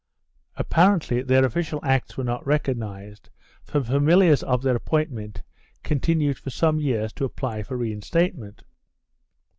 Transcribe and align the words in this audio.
Apparently 0.55 1.21
their 1.21 1.45
official 1.45 1.79
acts 1.83 2.17
were 2.17 2.23
not 2.23 2.43
recognized, 2.43 3.29
for 3.63 3.83
familiars 3.83 4.41
of 4.41 4.63
their 4.63 4.75
appointment 4.75 5.43
continued 5.83 6.39
for 6.39 6.49
some 6.49 6.79
years 6.79 7.13
to 7.13 7.23
apply 7.23 7.61
for 7.61 7.77
reinstatement. 7.77 8.63